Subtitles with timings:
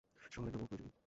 [0.31, 0.95] শহরের নাম অপ্রয়োজনীয়।